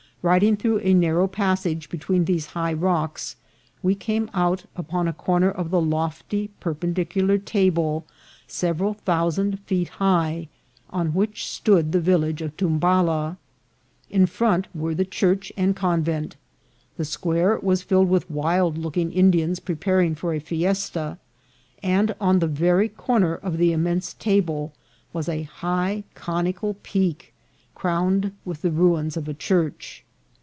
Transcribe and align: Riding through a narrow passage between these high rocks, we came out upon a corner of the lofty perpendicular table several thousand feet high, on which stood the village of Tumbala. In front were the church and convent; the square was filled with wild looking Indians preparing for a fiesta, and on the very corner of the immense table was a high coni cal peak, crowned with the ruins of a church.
Riding 0.23 0.57
through 0.57 0.81
a 0.81 0.93
narrow 0.93 1.27
passage 1.27 1.89
between 1.89 2.25
these 2.25 2.45
high 2.53 2.73
rocks, 2.73 3.37
we 3.81 3.95
came 3.95 4.29
out 4.35 4.65
upon 4.75 5.07
a 5.07 5.13
corner 5.13 5.49
of 5.49 5.71
the 5.71 5.81
lofty 5.81 6.51
perpendicular 6.59 7.39
table 7.39 8.05
several 8.45 8.93
thousand 8.93 9.59
feet 9.61 9.89
high, 9.97 10.47
on 10.91 11.15
which 11.15 11.47
stood 11.47 11.91
the 11.91 11.99
village 11.99 12.43
of 12.43 12.55
Tumbala. 12.55 13.37
In 14.11 14.27
front 14.27 14.67
were 14.75 14.93
the 14.93 15.05
church 15.05 15.51
and 15.57 15.75
convent; 15.75 16.35
the 16.97 17.03
square 17.05 17.57
was 17.59 17.81
filled 17.81 18.07
with 18.07 18.29
wild 18.29 18.77
looking 18.77 19.11
Indians 19.11 19.59
preparing 19.59 20.13
for 20.13 20.35
a 20.35 20.39
fiesta, 20.39 21.17
and 21.81 22.13
on 22.21 22.37
the 22.37 22.45
very 22.45 22.89
corner 22.89 23.33
of 23.33 23.57
the 23.57 23.71
immense 23.73 24.13
table 24.13 24.71
was 25.13 25.27
a 25.27 25.41
high 25.41 26.03
coni 26.13 26.53
cal 26.53 26.75
peak, 26.83 27.33
crowned 27.73 28.33
with 28.45 28.61
the 28.61 28.69
ruins 28.69 29.17
of 29.17 29.27
a 29.27 29.33
church. 29.33 30.03